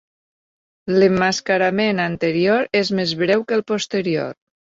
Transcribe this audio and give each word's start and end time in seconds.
L'emmascarament 0.95 1.99
anterior 2.07 2.67
és 2.81 2.91
més 3.01 3.15
breu 3.21 3.45
que 3.53 3.59
el 3.61 3.65
posterior. 3.75 4.35